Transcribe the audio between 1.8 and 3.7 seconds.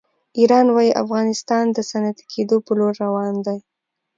صنعتي کېدو په لور روان دی.